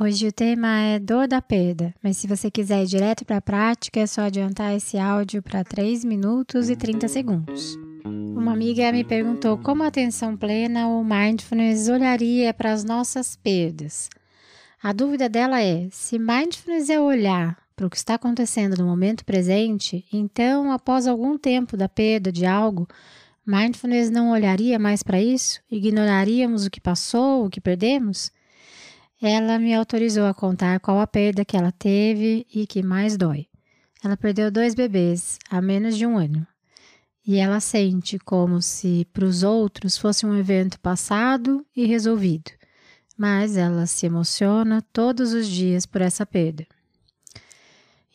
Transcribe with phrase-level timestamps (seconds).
[0.00, 3.42] Hoje o tema é dor da perda, mas se você quiser ir direto para a
[3.42, 7.76] prática, é só adiantar esse áudio para 3 minutos e 30 segundos.
[8.02, 14.08] Uma amiga me perguntou como a atenção plena ou mindfulness olharia para as nossas perdas.
[14.82, 19.26] A dúvida dela é: se mindfulness é olhar para o que está acontecendo no momento
[19.26, 22.88] presente, então, após algum tempo da perda de algo,
[23.46, 25.60] mindfulness não olharia mais para isso?
[25.70, 28.32] Ignoraríamos o que passou, o que perdemos?
[29.24, 33.46] Ela me autorizou a contar qual a perda que ela teve e que mais dói.
[34.02, 36.44] Ela perdeu dois bebês há menos de um ano.
[37.24, 42.50] E ela sente como se para os outros fosse um evento passado e resolvido.
[43.16, 46.66] Mas ela se emociona todos os dias por essa perda.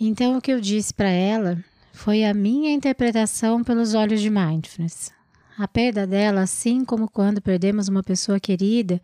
[0.00, 1.56] Então, o que eu disse para ela
[1.92, 5.12] foi a minha interpretação pelos olhos de mindfulness.
[5.56, 9.00] A perda dela, assim como quando perdemos uma pessoa querida,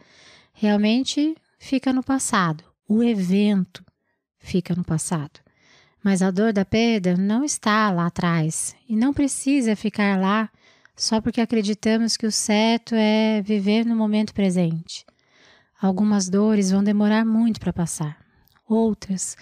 [0.53, 3.85] realmente fica no passado, o evento
[4.41, 5.39] fica no passado.
[6.03, 10.51] Mas a dor da perda não está lá atrás e não precisa ficar lá
[10.97, 15.07] só porque acreditamos que o certo é viver no momento presente.
[15.81, 18.19] Algumas dores vão demorar muito para passar,
[18.69, 19.37] outras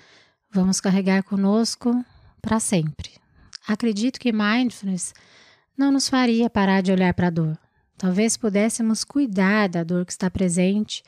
[0.52, 2.04] vamos carregar conosco
[2.42, 3.12] para sempre.
[3.66, 5.14] Acredito que mindfulness
[5.76, 7.58] não nos faria parar de olhar para a dor.
[7.96, 11.02] Talvez pudéssemos cuidar da dor que está presente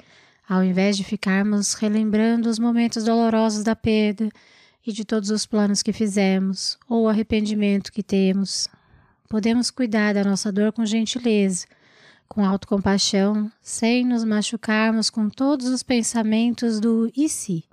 [0.53, 4.29] ao invés de ficarmos relembrando os momentos dolorosos da perda
[4.87, 8.69] e de todos os planos que fizemos ou o arrependimento que temos,
[9.31, 11.67] podemos cuidar da nossa dor com gentileza,
[12.29, 17.65] com autocompaixão, sem nos machucarmos com todos os pensamentos do e se.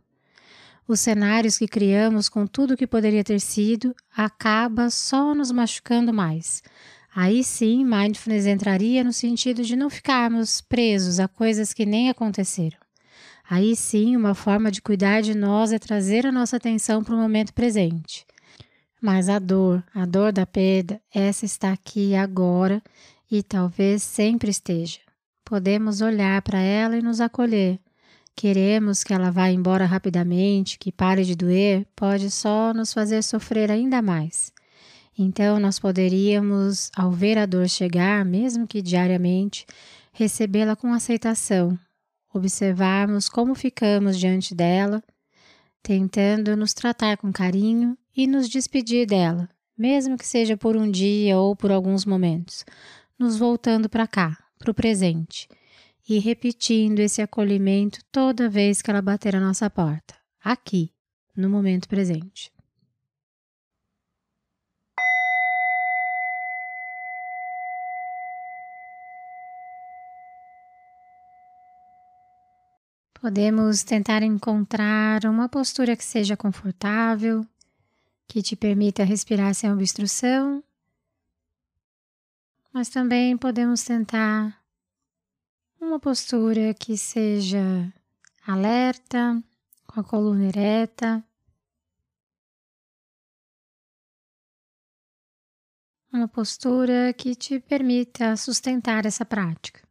[0.88, 6.64] Os cenários que criamos com tudo que poderia ter sido acaba só nos machucando mais,
[7.16, 12.78] Aí sim, mindfulness entraria no sentido de não ficarmos presos a coisas que nem aconteceram.
[13.50, 17.18] Aí sim, uma forma de cuidar de nós é trazer a nossa atenção para o
[17.18, 18.25] momento presente.
[19.02, 22.81] Mas a dor, a dor da perda, essa está aqui agora
[23.31, 25.00] e talvez sempre esteja.
[25.44, 27.80] Podemos olhar para ela e nos acolher.
[28.36, 33.72] Queremos que ela vá embora rapidamente, que pare de doer, pode só nos fazer sofrer
[33.72, 34.53] ainda mais.
[35.22, 39.66] Então, nós poderíamos, ao ver a dor chegar, mesmo que diariamente,
[40.13, 41.78] recebê-la com aceitação,
[42.34, 45.03] observarmos como ficamos diante dela,
[45.84, 51.38] tentando nos tratar com carinho e nos despedir dela, mesmo que seja por um dia
[51.38, 52.63] ou por alguns momentos,
[53.19, 55.50] nos voltando para cá, para o presente,
[56.08, 60.94] e repetindo esse acolhimento toda vez que ela bater a nossa porta, aqui,
[61.35, 62.50] no momento presente.
[73.22, 77.46] Podemos tentar encontrar uma postura que seja confortável,
[78.25, 80.63] que te permita respirar sem obstrução,
[82.72, 84.58] mas também podemos tentar
[85.81, 87.91] uma postura que seja
[88.47, 89.44] alerta,
[89.85, 91.22] com a coluna ereta.
[96.13, 99.89] Uma postura que te permita sustentar essa prática.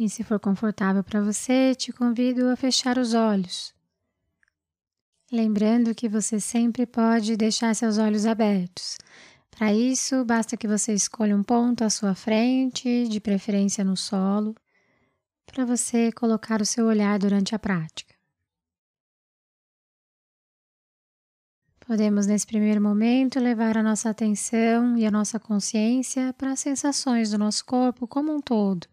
[0.00, 3.74] E se for confortável para você, te convido a fechar os olhos.
[5.30, 8.96] Lembrando que você sempre pode deixar seus olhos abertos.
[9.50, 14.54] Para isso, basta que você escolha um ponto à sua frente, de preferência no solo,
[15.44, 18.14] para você colocar o seu olhar durante a prática.
[21.80, 27.32] Podemos, nesse primeiro momento, levar a nossa atenção e a nossa consciência para as sensações
[27.32, 28.88] do nosso corpo como um todo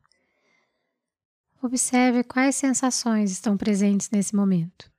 [1.68, 4.90] Observe quais sensações estão presentes nesse momento.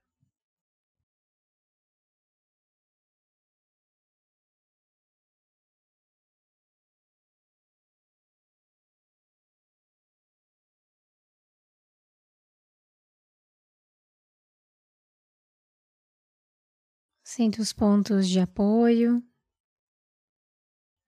[17.24, 19.22] Sinta os pontos de apoio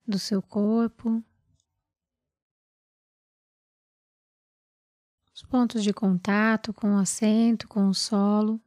[0.06, 1.22] do seu corpo.
[5.50, 8.61] pontos de contato com o assento, com o solo.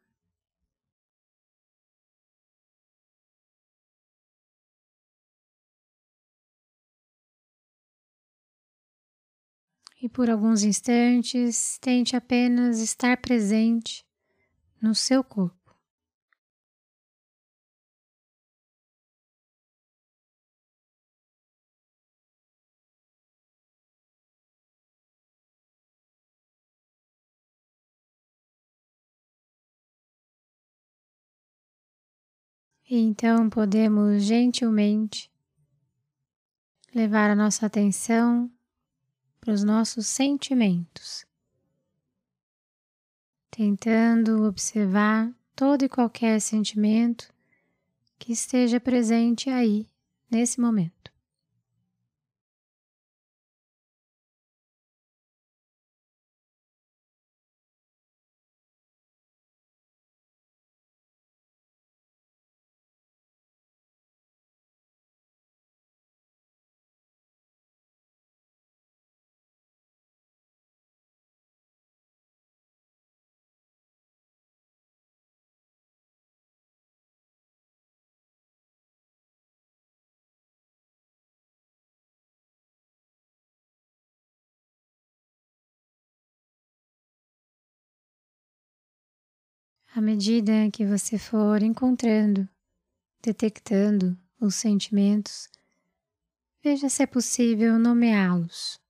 [10.02, 14.06] E por alguns instantes, tente apenas estar presente
[14.82, 15.63] no seu corpo.
[32.90, 35.32] Então podemos gentilmente
[36.94, 38.52] levar a nossa atenção
[39.40, 41.26] para os nossos sentimentos,
[43.50, 47.34] tentando observar todo e qualquer sentimento
[48.18, 49.88] que esteja presente aí
[50.30, 51.13] nesse momento.
[89.96, 92.50] À medida que você for encontrando,
[93.22, 95.48] detectando os sentimentos,
[96.64, 98.82] veja se é possível nomeá-los.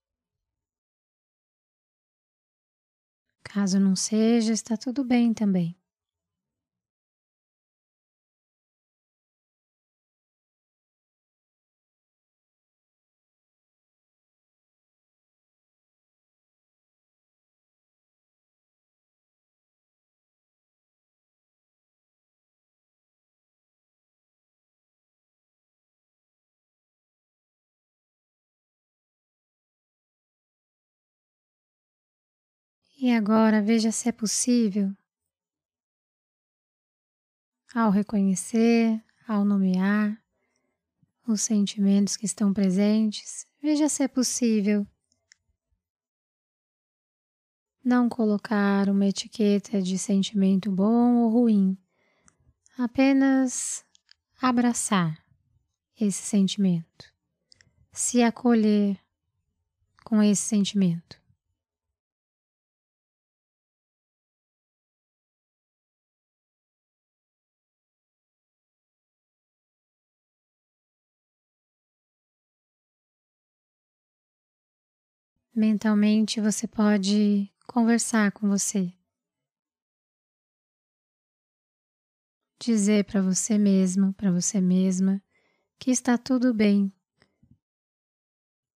[3.43, 5.77] Caso não seja, está tudo bem também.
[33.03, 34.95] E agora veja se é possível,
[37.75, 40.17] ao reconhecer, ao nomear
[41.27, 44.87] os sentimentos que estão presentes, veja se é possível
[47.83, 51.77] não colocar uma etiqueta de sentimento bom ou ruim,
[52.77, 53.83] apenas
[54.41, 55.21] abraçar
[55.99, 57.13] esse sentimento,
[57.91, 58.97] se acolher
[60.05, 61.21] com esse sentimento.
[75.55, 78.91] Mentalmente você pode conversar com você.
[82.59, 85.21] Dizer para você mesmo, para você mesma,
[85.77, 86.91] que está tudo bem,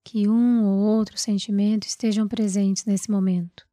[0.04, 3.68] que um ou outro sentimento estejam presentes nesse momento,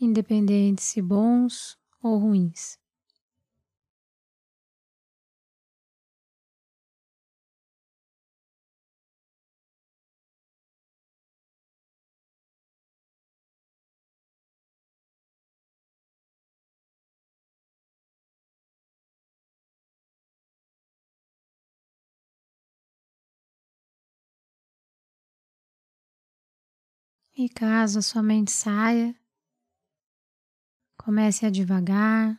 [0.00, 2.78] independente se bons ou ruins.
[27.40, 29.14] E caso a sua mente saia,
[30.96, 32.36] comece a devagar,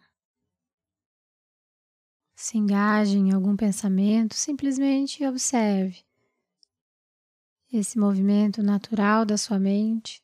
[2.36, 6.04] se engaje em algum pensamento, simplesmente observe
[7.72, 10.22] esse movimento natural da sua mente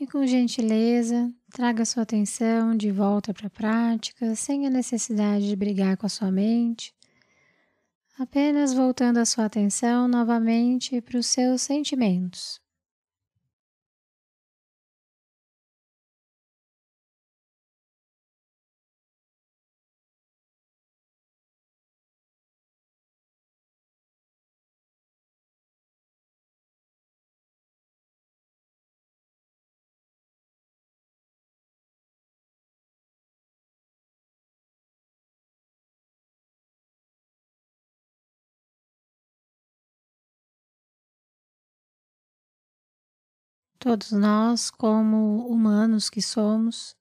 [0.00, 5.54] e, com gentileza, traga sua atenção de volta para a prática, sem a necessidade de
[5.54, 6.94] brigar com a sua mente,
[8.18, 12.64] apenas voltando a sua atenção novamente para os seus sentimentos.
[43.88, 46.96] Todos nós, como humanos que somos,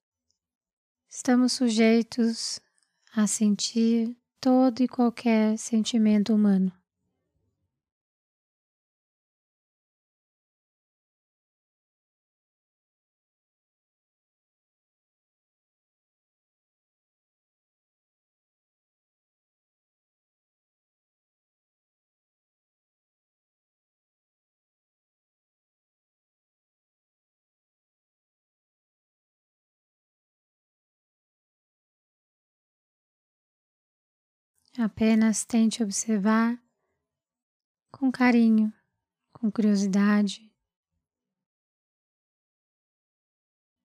[1.09, 2.59] estamos sujeitos
[3.11, 6.71] a sentir todo e qualquer sentimento humano.
[34.77, 36.61] Apenas tente observar
[37.89, 38.73] com carinho,
[39.31, 40.51] com curiosidade,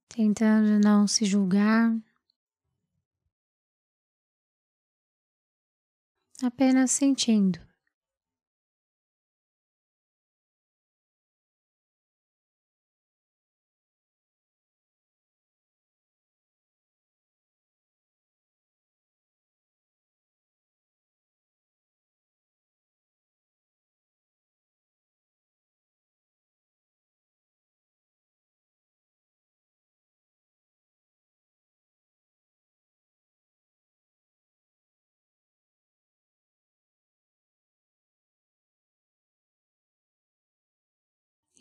[0.09, 1.97] tentando não se julgar,
[6.42, 7.69] apenas sentindo.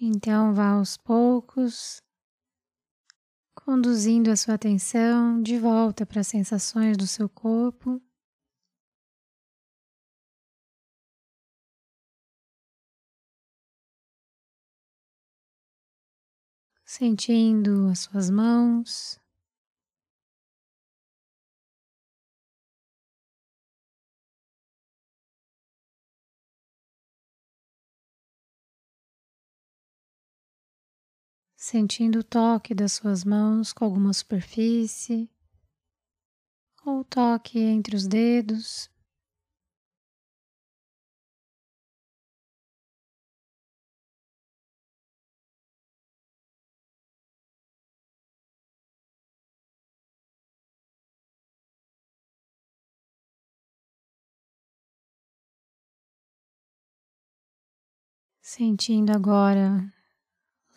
[0.02, 2.02] Então vá aos poucos,
[3.54, 8.02] conduzindo a sua atenção de volta para as sensações do seu corpo.
[16.86, 19.20] Sentindo as suas mãos,
[31.60, 35.30] sentindo o toque das suas mãos com alguma superfície
[36.86, 38.90] ou toque entre os dedos.
[58.42, 59.94] Sentindo agora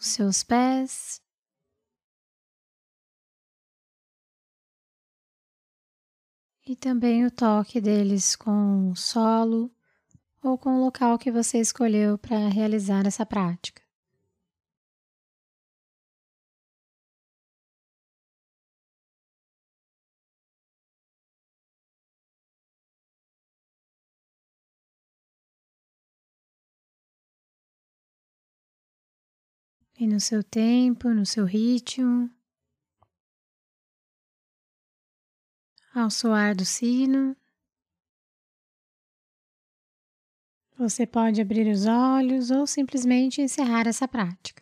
[0.02, 1.22] os seus pés.
[6.66, 9.70] E também o toque deles com o solo
[10.42, 13.82] ou com o local que você escolheu para realizar essa prática.
[30.02, 32.28] E no seu tempo, no seu ritmo.
[35.94, 37.36] Ao soar do sino,
[40.76, 44.61] você pode abrir os olhos ou simplesmente encerrar essa prática.